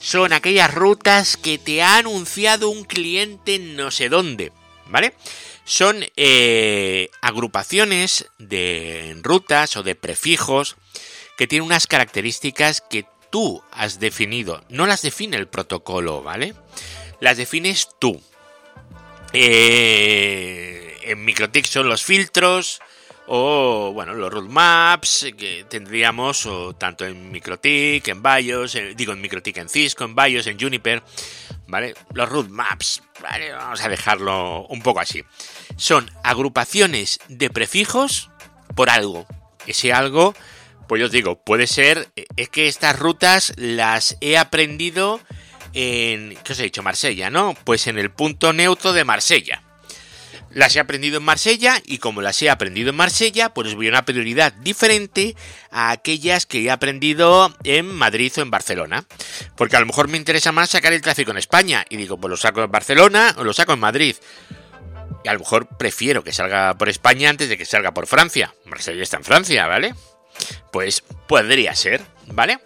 son 0.00 0.32
aquellas 0.32 0.72
rutas 0.74 1.36
que 1.36 1.58
te 1.58 1.82
ha 1.82 1.98
anunciado 1.98 2.70
un 2.70 2.84
cliente 2.84 3.58
no 3.58 3.90
sé 3.90 4.08
dónde, 4.08 4.50
¿vale? 4.86 5.14
Son 5.64 6.04
eh, 6.16 7.10
agrupaciones 7.20 8.26
de 8.38 9.16
rutas 9.22 9.76
o 9.76 9.82
de 9.82 9.94
prefijos 9.94 10.76
que 11.36 11.46
tienen 11.46 11.66
unas 11.66 11.86
características 11.86 12.80
que 12.80 13.04
tú 13.30 13.62
has 13.70 14.00
definido. 14.00 14.64
No 14.68 14.86
las 14.86 15.02
define 15.02 15.36
el 15.36 15.48
protocolo, 15.48 16.22
¿vale? 16.22 16.54
Las 17.20 17.36
defines 17.36 17.88
tú. 17.98 18.20
Eh, 19.32 20.98
en 21.02 21.24
MikroTik 21.24 21.66
son 21.66 21.88
los 21.88 22.02
filtros, 22.02 22.80
o 23.32 23.92
bueno, 23.92 24.12
los 24.14 24.32
roadmaps 24.32 25.28
que 25.38 25.64
tendríamos 25.68 26.46
o 26.46 26.74
tanto 26.74 27.06
en 27.06 27.30
MikroTik, 27.30 28.08
en 28.08 28.22
BIOS, 28.24 28.76
digo 28.96 29.12
en 29.12 29.20
MikroTik 29.20 29.58
en 29.58 29.68
Cisco, 29.68 30.02
en 30.02 30.16
BIOS, 30.16 30.48
en 30.48 30.58
Juniper, 30.58 31.00
¿vale? 31.68 31.94
Los 32.12 32.28
roadmaps, 32.28 33.04
¿vale? 33.22 33.52
Vamos 33.52 33.84
a 33.84 33.88
dejarlo 33.88 34.66
un 34.66 34.82
poco 34.82 34.98
así. 34.98 35.22
Son 35.76 36.10
agrupaciones 36.24 37.20
de 37.28 37.50
prefijos 37.50 38.30
por 38.74 38.90
algo. 38.90 39.28
Ese 39.64 39.92
algo, 39.92 40.34
pues 40.88 40.98
yo 40.98 41.06
os 41.06 41.12
digo, 41.12 41.40
puede 41.40 41.68
ser, 41.68 42.08
es 42.34 42.48
que 42.48 42.66
estas 42.66 42.98
rutas 42.98 43.52
las 43.56 44.16
he 44.20 44.38
aprendido 44.38 45.20
en, 45.72 46.36
¿qué 46.42 46.52
os 46.52 46.58
he 46.58 46.64
dicho? 46.64 46.82
Marsella, 46.82 47.30
¿no? 47.30 47.54
Pues 47.62 47.86
en 47.86 47.96
el 47.96 48.10
punto 48.10 48.52
neutro 48.52 48.92
de 48.92 49.04
Marsella. 49.04 49.62
Las 50.52 50.74
he 50.74 50.80
aprendido 50.80 51.18
en 51.18 51.22
Marsella 51.22 51.80
y 51.86 51.98
como 51.98 52.22
las 52.22 52.42
he 52.42 52.50
aprendido 52.50 52.90
en 52.90 52.96
Marsella, 52.96 53.54
pues 53.54 53.74
voy 53.76 53.86
a 53.86 53.90
una 53.90 54.04
prioridad 54.04 54.52
diferente 54.52 55.36
a 55.70 55.92
aquellas 55.92 56.44
que 56.44 56.62
he 56.62 56.70
aprendido 56.70 57.54
en 57.62 57.86
Madrid 57.86 58.32
o 58.36 58.40
en 58.40 58.50
Barcelona. 58.50 59.04
Porque 59.56 59.76
a 59.76 59.80
lo 59.80 59.86
mejor 59.86 60.08
me 60.08 60.16
interesa 60.16 60.50
más 60.50 60.70
sacar 60.70 60.92
el 60.92 61.02
tráfico 61.02 61.30
en 61.30 61.38
España 61.38 61.84
y 61.88 61.96
digo, 61.96 62.18
pues 62.18 62.30
lo 62.30 62.36
saco 62.36 62.64
en 62.64 62.70
Barcelona 62.70 63.34
o 63.38 63.44
lo 63.44 63.52
saco 63.52 63.74
en 63.74 63.78
Madrid. 63.78 64.16
Y 65.22 65.28
a 65.28 65.34
lo 65.34 65.38
mejor 65.38 65.68
prefiero 65.76 66.24
que 66.24 66.32
salga 66.32 66.76
por 66.76 66.88
España 66.88 67.30
antes 67.30 67.48
de 67.48 67.56
que 67.56 67.64
salga 67.64 67.94
por 67.94 68.08
Francia. 68.08 68.52
Marsella 68.64 69.04
está 69.04 69.18
en 69.18 69.24
Francia, 69.24 69.68
¿vale? 69.68 69.94
Pues 70.72 71.04
podría 71.28 71.76
ser, 71.76 72.00
¿vale? 72.26 72.58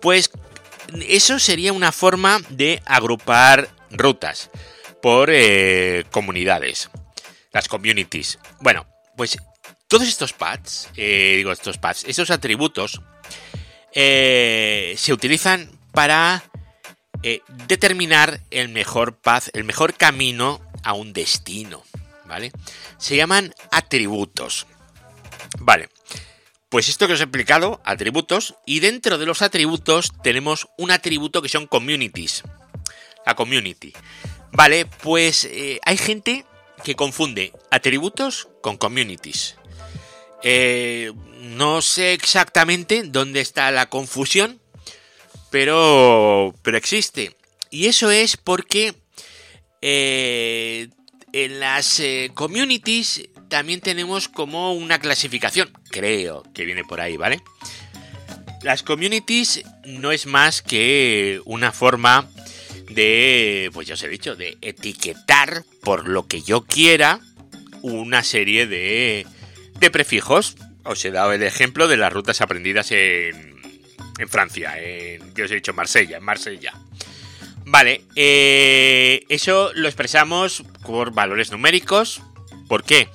Pues 0.00 0.30
eso 1.08 1.40
sería 1.40 1.72
una 1.72 1.90
forma 1.90 2.40
de 2.50 2.80
agrupar 2.86 3.70
rutas 3.90 4.50
por 5.02 5.30
eh, 5.32 6.04
comunidades 6.12 6.90
las 7.54 7.68
communities. 7.68 8.38
Bueno, 8.60 8.86
pues 9.16 9.38
todos 9.86 10.06
estos 10.06 10.32
pads, 10.32 10.90
eh, 10.96 11.34
digo 11.36 11.52
estos 11.52 11.78
pads, 11.78 12.04
estos 12.04 12.30
atributos 12.30 13.00
eh, 13.92 14.94
se 14.98 15.12
utilizan 15.12 15.70
para 15.92 16.42
eh, 17.22 17.40
determinar 17.68 18.40
el 18.50 18.68
mejor 18.68 19.16
path, 19.16 19.48
el 19.54 19.64
mejor 19.64 19.94
camino 19.94 20.60
a 20.82 20.94
un 20.94 21.12
destino, 21.12 21.84
¿vale? 22.24 22.50
Se 22.98 23.16
llaman 23.16 23.54
atributos. 23.70 24.66
Vale, 25.60 25.88
pues 26.68 26.88
esto 26.88 27.06
que 27.06 27.12
os 27.12 27.20
he 27.20 27.24
explicado, 27.24 27.80
atributos, 27.84 28.56
y 28.66 28.80
dentro 28.80 29.16
de 29.16 29.26
los 29.26 29.42
atributos 29.42 30.12
tenemos 30.24 30.66
un 30.76 30.90
atributo 30.90 31.40
que 31.40 31.48
son 31.48 31.68
communities. 31.68 32.42
La 33.24 33.36
community. 33.36 33.92
Vale, 34.52 34.86
pues 34.86 35.48
hay 35.84 35.96
gente 35.96 36.44
que 36.84 36.94
confunde 36.94 37.52
atributos 37.70 38.48
con 38.62 38.76
communities. 38.76 39.56
Eh, 40.44 41.12
no 41.40 41.82
sé 41.82 42.12
exactamente 42.12 43.02
dónde 43.04 43.40
está 43.40 43.70
la 43.70 43.88
confusión, 43.88 44.60
pero, 45.50 46.54
pero 46.62 46.76
existe. 46.76 47.36
Y 47.70 47.86
eso 47.86 48.10
es 48.10 48.36
porque 48.36 48.94
eh, 49.82 50.88
en 51.32 51.60
las 51.60 51.98
eh, 51.98 52.30
communities 52.34 53.28
también 53.48 53.80
tenemos 53.80 54.28
como 54.28 54.74
una 54.74 54.98
clasificación, 54.98 55.72
creo 55.90 56.42
que 56.54 56.64
viene 56.64 56.84
por 56.84 57.00
ahí, 57.00 57.16
¿vale? 57.16 57.40
Las 58.62 58.82
communities 58.82 59.62
no 59.84 60.12
es 60.12 60.26
más 60.26 60.62
que 60.62 61.40
una 61.44 61.70
forma 61.70 62.28
de, 62.88 63.70
pues 63.72 63.86
ya 63.86 63.94
os 63.94 64.02
he 64.02 64.08
dicho, 64.08 64.36
de 64.36 64.58
etiquetar 64.60 65.64
por 65.82 66.08
lo 66.08 66.26
que 66.26 66.42
yo 66.42 66.62
quiera 66.62 67.20
una 67.82 68.22
serie 68.22 68.66
de, 68.66 69.26
de 69.78 69.90
prefijos. 69.90 70.56
Os 70.84 71.04
he 71.04 71.10
dado 71.10 71.32
el 71.32 71.42
ejemplo 71.42 71.88
de 71.88 71.96
las 71.96 72.12
rutas 72.12 72.40
aprendidas 72.40 72.92
en, 72.92 73.60
en 74.18 74.28
Francia, 74.28 74.74
en, 74.78 75.34
yo 75.34 75.44
os 75.44 75.50
he 75.50 75.56
dicho 75.56 75.72
Marsella, 75.72 76.18
en 76.18 76.24
Marsella. 76.24 76.72
Vale, 77.66 78.02
eh, 78.14 79.24
eso 79.28 79.72
lo 79.74 79.88
expresamos 79.88 80.64
por 80.82 81.12
valores 81.12 81.50
numéricos. 81.50 82.22
¿Por 82.68 82.84
qué? 82.84 83.08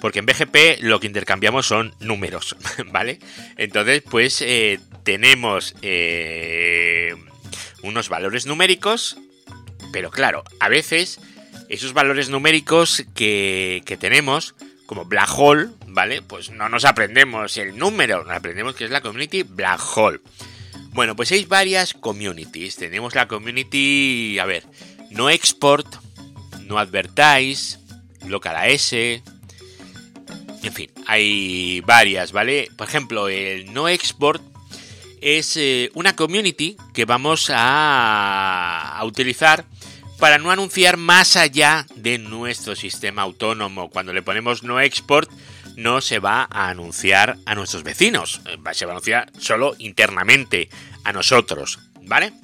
Porque 0.00 0.18
en 0.18 0.26
BGP 0.26 0.82
lo 0.82 1.00
que 1.00 1.06
intercambiamos 1.06 1.66
son 1.66 1.94
números, 2.00 2.56
¿vale? 2.92 3.18
Entonces, 3.56 4.02
pues 4.02 4.42
eh, 4.42 4.78
tenemos 5.02 5.74
eh, 5.80 7.14
unos 7.84 8.08
valores 8.08 8.46
numéricos, 8.46 9.16
pero 9.92 10.10
claro, 10.10 10.44
a 10.60 10.68
veces 10.68 11.20
esos 11.68 11.92
valores 11.92 12.28
numéricos 12.28 13.04
que, 13.14 13.82
tenemos, 14.00 14.54
como 14.86 15.04
black 15.04 15.30
hole, 15.36 15.68
¿vale? 15.86 16.22
Pues 16.22 16.50
no 16.50 16.68
nos 16.68 16.84
aprendemos 16.84 17.56
el 17.56 17.76
número, 17.76 18.24
nos 18.24 18.36
aprendemos 18.36 18.74
que 18.74 18.84
es 18.84 18.90
la 18.90 19.00
community 19.00 19.42
black 19.42 19.80
hole. 19.96 20.20
Bueno, 20.90 21.16
pues 21.16 21.32
hay 21.32 21.44
varias 21.44 21.94
communities. 21.94 22.76
Tenemos 22.76 23.14
la 23.14 23.26
community, 23.26 24.38
a 24.38 24.44
ver, 24.44 24.64
no 25.10 25.30
export, 25.30 25.86
no 26.60 26.78
advertise, 26.78 27.78
local 28.26 28.56
AS, 28.56 28.92
en 30.64 30.72
fin, 30.72 30.90
hay 31.06 31.82
varias, 31.82 32.32
¿vale? 32.32 32.68
Por 32.76 32.88
ejemplo, 32.88 33.28
el 33.28 33.72
no 33.74 33.88
export 33.88 34.42
es 35.24 35.56
eh, 35.56 35.90
una 35.94 36.14
community 36.14 36.76
que 36.92 37.06
vamos 37.06 37.50
a, 37.50 39.00
utilizar 39.04 39.64
para 40.18 40.36
no 40.36 40.50
anunciar 40.50 40.98
más 40.98 41.36
allá 41.36 41.86
de 41.96 42.18
nuestro 42.18 42.76
sistema 42.76 43.22
autónomo. 43.22 43.88
Cuando 43.88 44.12
le 44.12 44.20
ponemos 44.20 44.62
no 44.62 44.80
export, 44.80 45.30
no 45.76 46.02
se 46.02 46.18
va 46.18 46.46
a 46.50 46.68
anunciar 46.68 47.38
a 47.46 47.54
nuestros 47.54 47.84
vecinos, 47.84 48.42
eh, 48.46 48.58
se 48.72 48.84
va 48.84 48.92
a 48.92 48.94
anunciar 48.96 49.32
solo 49.38 49.74
internamente 49.78 50.68
a 51.04 51.12
nosotros, 51.14 51.78
¿vale? 52.02 52.34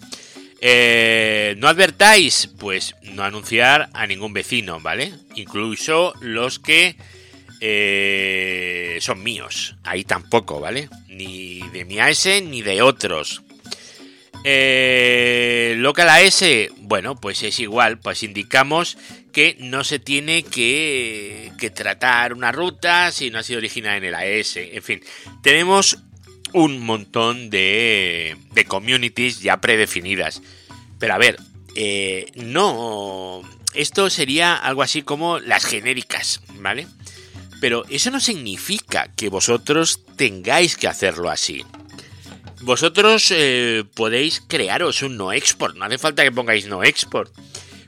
Eh, 0.62 1.54
no 1.58 1.68
advertáis, 1.68 2.48
pues 2.58 2.94
no 3.02 3.24
anunciar 3.24 3.90
a 3.92 4.06
ningún 4.06 4.32
vecino, 4.32 4.80
¿vale? 4.80 5.12
Incluso 5.34 6.14
los 6.20 6.58
que 6.58 6.96
eh, 7.60 8.98
son 9.00 9.22
míos, 9.22 9.76
ahí 9.84 10.04
tampoco, 10.04 10.60
¿vale? 10.60 10.88
Ni 11.08 11.60
de 11.72 11.84
mi 11.84 12.00
AS 12.00 12.26
ni 12.44 12.62
de 12.62 12.82
otros. 12.82 13.42
Eh, 14.44 15.74
local 15.76 16.08
AS, 16.08 16.44
bueno, 16.78 17.16
pues 17.16 17.42
es 17.42 17.60
igual, 17.60 17.98
pues 17.98 18.22
indicamos 18.22 18.96
que 19.32 19.56
no 19.60 19.84
se 19.84 19.98
tiene 19.98 20.42
que, 20.42 21.52
tratar 21.74 22.32
una 22.32 22.50
ruta 22.50 23.12
si 23.12 23.30
no 23.30 23.38
ha 23.38 23.42
sido 23.42 23.58
originada 23.58 23.96
en 23.96 24.04
el 24.04 24.14
AS. 24.14 24.56
En 24.56 24.82
fin, 24.82 25.02
tenemos 25.42 25.98
un 26.52 26.80
montón 26.80 27.50
de, 27.50 28.36
de 28.52 28.64
communities 28.64 29.40
ya 29.40 29.60
predefinidas. 29.60 30.42
Pero 30.98 31.14
a 31.14 31.18
ver, 31.18 31.36
eh, 31.74 32.26
no... 32.34 33.42
Esto 33.72 34.10
sería 34.10 34.56
algo 34.56 34.82
así 34.82 35.02
como 35.02 35.38
las 35.38 35.64
genéricas, 35.64 36.40
¿vale? 36.58 36.88
Pero 37.60 37.84
eso 37.88 38.10
no 38.10 38.20
significa 38.20 39.12
que 39.14 39.28
vosotros 39.28 40.00
tengáis 40.16 40.76
que 40.76 40.88
hacerlo 40.88 41.30
así. 41.30 41.64
Vosotros 42.62 43.30
eh, 43.30 43.84
podéis 43.94 44.42
crearos 44.46 45.02
un 45.02 45.16
no 45.16 45.32
export, 45.32 45.76
no 45.76 45.84
hace 45.84 45.98
falta 45.98 46.22
que 46.22 46.32
pongáis 46.32 46.66
no 46.66 46.82
export 46.84 47.32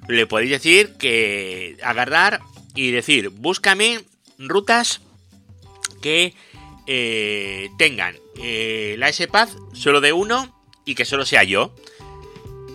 le 0.09 0.27
podéis 0.27 0.51
decir 0.51 0.95
que 0.99 1.77
agarrar 1.83 2.41
y 2.75 2.91
decir, 2.91 3.29
búscame 3.31 4.01
rutas 4.39 5.01
que 6.01 6.35
eh, 6.87 7.71
tengan 7.79 8.17
eh, 8.37 8.97
la 8.99 9.13
SPAD 9.13 9.49
solo 9.73 10.01
de 10.01 10.13
uno 10.13 10.63
y 10.85 10.95
que 10.95 11.05
solo 11.05 11.25
sea 11.25 11.45
yo. 11.45 11.75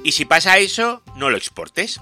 Y 0.04 0.14
si 0.14 0.26
pasa 0.26 0.58
eso, 0.58 1.02
no 1.16 1.30
lo 1.30 1.38
exportes. 1.38 2.00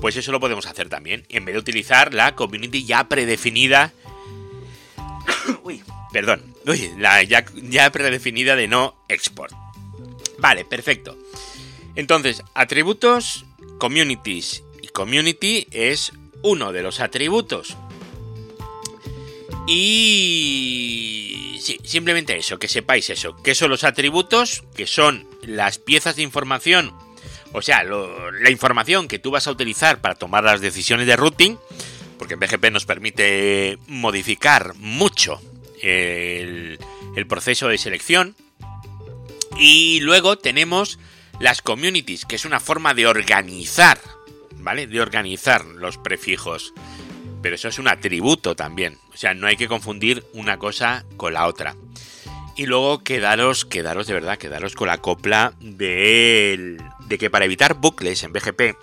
Pues 0.00 0.16
eso 0.16 0.32
lo 0.32 0.40
podemos 0.40 0.66
hacer 0.66 0.88
también. 0.88 1.26
En 1.28 1.44
vez 1.44 1.54
de 1.54 1.58
utilizar 1.58 2.14
la 2.14 2.34
community 2.34 2.84
ya 2.84 3.08
predefinida. 3.08 3.92
Uy, 5.62 5.82
perdón. 6.12 6.54
Uy, 6.66 6.90
la 6.98 7.22
ya, 7.22 7.44
ya 7.54 7.90
predefinida 7.90 8.56
de 8.56 8.68
no 8.68 9.04
export. 9.08 9.54
Vale, 10.38 10.64
perfecto. 10.64 11.18
Entonces, 11.94 12.42
atributos 12.54 13.44
communities. 13.78 14.62
Y 14.82 14.88
community 14.88 15.66
es 15.70 16.12
uno 16.42 16.72
de 16.72 16.82
los 16.82 17.00
atributos. 17.00 17.76
Y 19.66 21.58
sí, 21.60 21.78
simplemente 21.84 22.36
eso, 22.36 22.58
que 22.58 22.68
sepáis 22.68 23.10
eso, 23.10 23.36
que 23.42 23.54
son 23.54 23.70
los 23.70 23.84
atributos, 23.84 24.64
que 24.74 24.86
son 24.86 25.28
las 25.42 25.78
piezas 25.78 26.16
de 26.16 26.22
información, 26.22 26.92
o 27.52 27.62
sea, 27.62 27.82
la 27.84 28.50
información 28.50 29.08
que 29.08 29.18
tú 29.18 29.30
vas 29.30 29.46
a 29.46 29.50
utilizar 29.50 30.00
para 30.00 30.14
tomar 30.14 30.44
las 30.44 30.60
decisiones 30.60 31.06
de 31.06 31.16
routing, 31.16 31.56
porque 32.18 32.36
BGP 32.36 32.70
nos 32.70 32.86
permite 32.86 33.78
modificar 33.86 34.74
mucho 34.76 35.40
el, 35.82 36.78
el 37.16 37.26
proceso 37.26 37.68
de 37.68 37.78
selección. 37.78 38.36
Y 39.58 40.00
luego 40.00 40.38
tenemos 40.38 40.98
las 41.40 41.62
communities, 41.62 42.24
que 42.24 42.36
es 42.36 42.44
una 42.44 42.60
forma 42.60 42.94
de 42.94 43.06
organizar, 43.06 43.98
¿vale? 44.56 44.86
De 44.86 45.00
organizar 45.00 45.64
los 45.64 45.98
prefijos. 45.98 46.72
Pero 47.42 47.54
eso 47.54 47.68
es 47.68 47.78
un 47.78 47.88
atributo 47.88 48.54
también. 48.54 48.98
O 49.12 49.16
sea, 49.16 49.34
no 49.34 49.46
hay 49.46 49.56
que 49.56 49.68
confundir 49.68 50.24
una 50.34 50.58
cosa 50.58 51.04
con 51.16 51.32
la 51.32 51.46
otra. 51.46 51.74
Y 52.60 52.66
luego 52.66 53.02
quedaros, 53.02 53.64
quedaros 53.64 54.06
de 54.06 54.12
verdad, 54.12 54.36
quedaros 54.36 54.74
con 54.74 54.88
la 54.88 54.98
copla 54.98 55.54
de, 55.60 56.76
de 57.06 57.16
que 57.16 57.30
para 57.30 57.46
evitar 57.46 57.72
bucles 57.72 58.22
en 58.22 58.34
BGP, 58.34 58.76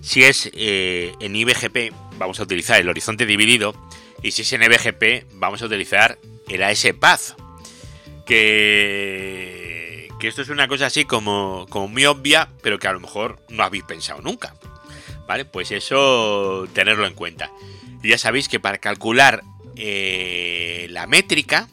si 0.00 0.22
es 0.22 0.48
eh, 0.54 1.12
en 1.18 1.34
IBGP, 1.34 1.92
vamos 2.16 2.38
a 2.38 2.44
utilizar 2.44 2.80
el 2.80 2.88
horizonte 2.88 3.26
dividido. 3.26 3.74
Y 4.22 4.30
si 4.30 4.42
es 4.42 4.52
en 4.52 4.62
EBGP, 4.62 5.32
vamos 5.32 5.62
a 5.62 5.66
utilizar 5.66 6.16
el 6.46 6.62
ASPath. 6.62 7.36
Que 8.24 10.08
que 10.20 10.28
esto 10.28 10.42
es 10.42 10.48
una 10.48 10.68
cosa 10.68 10.86
así 10.86 11.04
como, 11.04 11.66
como 11.70 11.88
muy 11.88 12.06
obvia, 12.06 12.48
pero 12.62 12.78
que 12.78 12.86
a 12.86 12.92
lo 12.92 13.00
mejor 13.00 13.40
no 13.48 13.64
habéis 13.64 13.82
pensado 13.82 14.20
nunca. 14.20 14.54
¿Vale? 15.26 15.44
Pues 15.44 15.72
eso 15.72 16.68
tenerlo 16.72 17.04
en 17.04 17.14
cuenta. 17.14 17.50
Y 18.00 18.10
ya 18.10 18.18
sabéis 18.18 18.48
que 18.48 18.60
para 18.60 18.78
calcular 18.78 19.42
eh, 19.74 20.86
la 20.90 21.08
métrica 21.08 21.68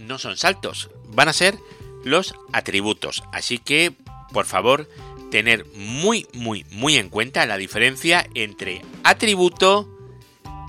no 0.00 0.18
son 0.18 0.36
saltos, 0.36 0.90
van 1.08 1.28
a 1.28 1.32
ser 1.32 1.58
los 2.04 2.34
atributos. 2.52 3.22
Así 3.32 3.58
que, 3.58 3.92
por 4.32 4.46
favor, 4.46 4.88
tener 5.30 5.66
muy, 5.76 6.26
muy, 6.32 6.64
muy 6.70 6.96
en 6.96 7.08
cuenta 7.08 7.46
la 7.46 7.56
diferencia 7.56 8.26
entre 8.34 8.82
atributo 9.04 9.88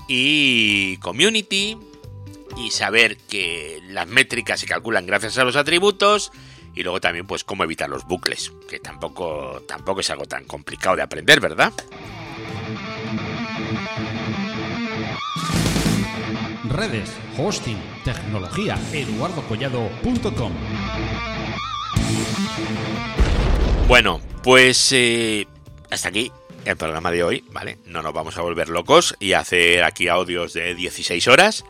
y 0.08 0.96
community 0.98 1.76
y 2.56 2.70
saber 2.70 3.16
que 3.16 3.80
las 3.88 4.06
métricas 4.06 4.60
se 4.60 4.66
calculan 4.66 5.06
gracias 5.06 5.38
a 5.38 5.44
los 5.44 5.56
atributos 5.56 6.32
y 6.74 6.82
luego 6.82 7.00
también 7.00 7.26
pues 7.26 7.44
cómo 7.44 7.64
evitar 7.64 7.88
los 7.88 8.06
bucles, 8.06 8.52
que 8.68 8.78
tampoco, 8.78 9.62
tampoco 9.66 10.00
es 10.00 10.10
algo 10.10 10.26
tan 10.26 10.44
complicado 10.44 10.96
de 10.96 11.02
aprender, 11.02 11.40
¿verdad? 11.40 11.72
Redes, 16.64 17.10
hosting, 17.36 17.76
tecnología, 18.04 18.78
eduardocollado.com. 18.92 20.52
Bueno, 23.88 24.20
pues 24.44 24.92
eh, 24.92 25.48
hasta 25.90 26.08
aquí 26.08 26.30
el 26.64 26.76
programa 26.76 27.10
de 27.10 27.24
hoy, 27.24 27.44
¿vale? 27.50 27.78
No 27.86 28.00
nos 28.02 28.12
vamos 28.12 28.38
a 28.38 28.42
volver 28.42 28.68
locos 28.68 29.16
y 29.18 29.32
hacer 29.32 29.82
aquí 29.82 30.06
audios 30.06 30.52
de 30.52 30.76
16 30.76 31.26
horas, 31.26 31.64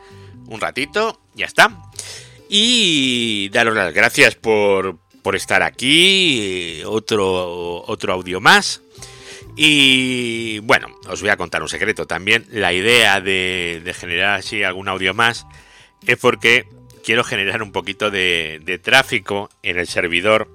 un 0.46 0.60
ratito, 0.60 1.20
ya 1.34 1.46
está. 1.46 1.74
Y 2.50 3.48
daros 3.48 3.74
las 3.74 3.94
gracias 3.94 4.34
por, 4.34 4.98
por 5.22 5.36
estar 5.36 5.62
aquí, 5.62 6.82
otro, 6.84 7.82
otro 7.86 8.12
audio 8.12 8.42
más. 8.42 8.82
Y 9.56 10.58
bueno, 10.60 10.88
os 11.08 11.20
voy 11.20 11.30
a 11.30 11.36
contar 11.36 11.62
un 11.62 11.68
secreto 11.68 12.06
también. 12.06 12.46
La 12.50 12.72
idea 12.72 13.20
de, 13.20 13.94
generar 13.98 14.38
así 14.38 14.62
algún 14.62 14.88
audio 14.88 15.14
más 15.14 15.46
es 16.06 16.16
porque 16.16 16.66
quiero 17.04 17.24
generar 17.24 17.62
un 17.62 17.72
poquito 17.72 18.10
de, 18.10 18.60
de 18.64 18.78
tráfico 18.78 19.50
en 19.62 19.78
el 19.78 19.86
servidor. 19.86 20.48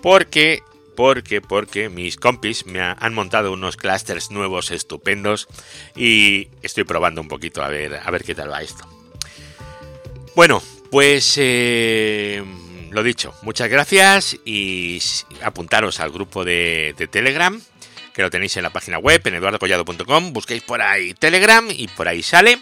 Porque, 0.00 0.62
porque, 0.96 1.40
porque 1.40 1.88
mis 1.88 2.16
compis 2.16 2.66
me 2.66 2.80
han 2.80 3.14
montado 3.14 3.52
unos 3.52 3.76
clusters 3.76 4.30
nuevos 4.30 4.70
estupendos 4.70 5.48
y 5.94 6.48
estoy 6.62 6.84
probando 6.84 7.20
un 7.20 7.28
poquito 7.28 7.62
a 7.62 7.68
ver, 7.68 8.00
a 8.02 8.10
ver 8.10 8.24
qué 8.24 8.34
tal 8.34 8.50
va 8.50 8.62
esto. 8.62 8.86
Bueno, 10.34 10.62
pues 10.90 11.34
eh, 11.36 12.42
lo 12.90 13.02
dicho, 13.02 13.34
muchas 13.42 13.68
gracias 13.68 14.36
y 14.44 14.98
apuntaros 15.42 16.00
al 16.00 16.10
grupo 16.10 16.44
de, 16.44 16.94
Telegram, 17.10 17.60
que 18.12 18.22
lo 18.22 18.30
tenéis 18.30 18.56
en 18.56 18.62
la 18.62 18.70
página 18.70 18.98
web, 18.98 19.20
en 19.24 19.34
eduardocollado.com, 19.34 20.32
busquéis 20.32 20.62
por 20.62 20.82
ahí 20.82 21.14
Telegram 21.14 21.68
y 21.70 21.88
por 21.88 22.08
ahí 22.08 22.22
sale. 22.22 22.58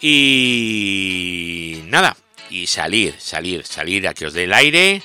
Y 0.00 1.82
nada, 1.86 2.16
y 2.50 2.66
salir, 2.66 3.14
salir, 3.18 3.64
salir 3.64 4.08
a 4.08 4.14
que 4.14 4.26
os 4.26 4.34
dé 4.34 4.44
el 4.44 4.52
aire, 4.52 5.02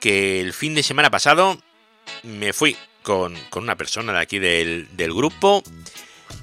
que 0.00 0.40
el 0.40 0.52
fin 0.52 0.74
de 0.74 0.82
semana 0.82 1.10
pasado 1.10 1.60
me 2.22 2.52
fui 2.52 2.76
con, 3.02 3.36
una 3.54 3.76
persona 3.76 4.12
de 4.12 4.20
aquí 4.20 4.38
del, 4.38 4.88
del 4.96 5.12
grupo, 5.12 5.62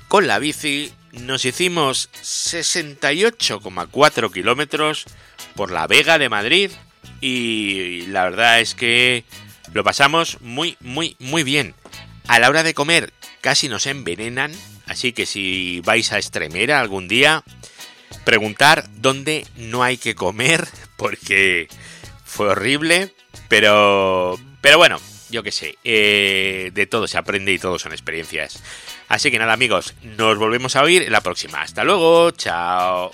con 0.08 0.28
la 0.28 0.40
bici, 0.40 0.92
nos 1.14 1.46
hicimos 1.46 2.10
68,4 2.12 4.32
kilómetros 4.32 5.06
por 5.56 5.72
la 5.72 5.88
Vega 5.88 6.18
de 6.18 6.30
Madrid 6.30 6.72
y 7.22 8.06
la 8.08 8.24
verdad 8.24 8.60
es 8.60 8.76
que 8.76 9.24
lo 9.74 9.84
pasamos 9.84 10.40
muy, 10.42 10.78
muy, 10.82 11.16
muy 11.20 11.44
bien. 11.44 11.76
A 12.28 12.40
la 12.40 12.50
hora 12.50 12.64
de 12.64 12.74
comer 12.74 13.14
casi 13.42 13.68
nos 13.68 13.86
envenenan, 13.86 14.52
así 14.88 15.14
que 15.14 15.26
si 15.26 15.82
vais 15.82 16.12
a 16.12 16.18
Extremera 16.18 16.80
algún 16.80 17.08
día, 17.08 17.44
preguntar 18.24 18.86
dónde 18.96 19.46
no 19.58 19.84
hay 19.84 19.98
que 19.98 20.16
comer 20.16 20.68
porque 20.98 21.68
fue 22.24 22.50
horrible, 22.50 23.14
pero, 23.50 24.40
pero 24.62 24.78
bueno, 24.78 25.00
yo 25.30 25.44
qué 25.44 25.52
sé, 25.52 25.78
eh, 25.84 26.72
de 26.74 26.88
todo 26.88 27.08
se 27.08 27.18
aprende 27.18 27.52
y 27.52 27.60
todo 27.60 27.78
son 27.80 27.92
experiencias. 27.92 28.62
Así 29.10 29.30
que 29.30 29.40
nada 29.40 29.54
amigos, 29.54 29.94
nos 30.02 30.38
volvemos 30.38 30.76
a 30.76 30.84
oír 30.84 31.04
en 31.04 31.12
la 31.12 31.22
próxima. 31.22 31.62
Hasta 31.62 31.84
luego, 31.84 32.32
chao. 32.32 33.12